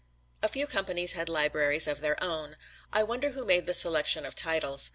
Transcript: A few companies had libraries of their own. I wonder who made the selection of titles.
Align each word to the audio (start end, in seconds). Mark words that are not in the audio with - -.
A 0.41 0.47
few 0.49 0.65
companies 0.65 1.11
had 1.11 1.29
libraries 1.29 1.85
of 1.87 1.99
their 1.99 2.17
own. 2.23 2.55
I 2.91 3.03
wonder 3.03 3.33
who 3.33 3.45
made 3.45 3.67
the 3.67 3.73
selection 3.75 4.25
of 4.25 4.33
titles. 4.33 4.89